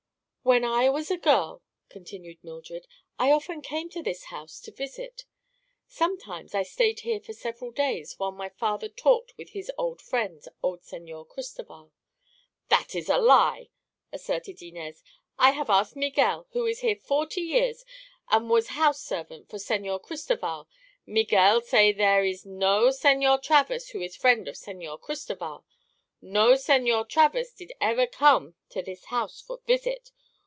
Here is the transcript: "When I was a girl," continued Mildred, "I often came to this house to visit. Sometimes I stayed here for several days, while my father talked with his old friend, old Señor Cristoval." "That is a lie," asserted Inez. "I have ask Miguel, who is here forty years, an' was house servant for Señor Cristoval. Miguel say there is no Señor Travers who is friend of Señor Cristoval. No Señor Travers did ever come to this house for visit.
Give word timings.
"When 0.43 0.65
I 0.65 0.89
was 0.89 1.11
a 1.11 1.17
girl," 1.19 1.61
continued 1.87 2.43
Mildred, 2.43 2.87
"I 3.19 3.31
often 3.31 3.61
came 3.61 3.89
to 3.91 4.01
this 4.01 4.25
house 4.25 4.59
to 4.61 4.71
visit. 4.71 5.25
Sometimes 5.87 6.55
I 6.55 6.63
stayed 6.63 7.01
here 7.01 7.19
for 7.21 7.31
several 7.31 7.69
days, 7.69 8.15
while 8.17 8.31
my 8.31 8.49
father 8.49 8.89
talked 8.89 9.37
with 9.37 9.51
his 9.51 9.71
old 9.77 10.01
friend, 10.01 10.43
old 10.63 10.81
Señor 10.81 11.29
Cristoval." 11.29 11.91
"That 12.69 12.95
is 12.95 13.07
a 13.07 13.19
lie," 13.19 13.69
asserted 14.11 14.63
Inez. 14.63 15.03
"I 15.37 15.51
have 15.51 15.69
ask 15.69 15.95
Miguel, 15.95 16.47
who 16.53 16.65
is 16.65 16.79
here 16.79 16.95
forty 16.95 17.41
years, 17.41 17.85
an' 18.29 18.49
was 18.49 18.69
house 18.69 18.99
servant 18.99 19.47
for 19.47 19.57
Señor 19.57 20.01
Cristoval. 20.01 20.67
Miguel 21.05 21.61
say 21.61 21.91
there 21.91 22.25
is 22.25 22.47
no 22.47 22.87
Señor 22.87 23.43
Travers 23.43 23.89
who 23.89 24.01
is 24.01 24.17
friend 24.17 24.47
of 24.47 24.55
Señor 24.55 24.99
Cristoval. 24.99 25.65
No 26.19 26.53
Señor 26.53 27.07
Travers 27.07 27.53
did 27.53 27.71
ever 27.79 28.07
come 28.07 28.55
to 28.69 28.81
this 28.81 29.05
house 29.05 29.39
for 29.39 29.61
visit. 29.67 30.09